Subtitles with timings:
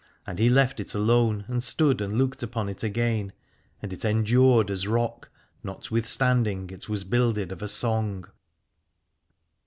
[0.25, 3.33] And he left it alone and stood and looked upon it again:
[3.83, 5.29] and it endured as rock,
[5.63, 8.25] notwithstanding it was builded of a song.